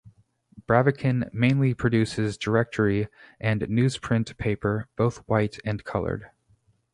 [0.67, 3.07] Braviken mainly produces directory
[3.39, 6.31] and newsprint paper, both white and colored.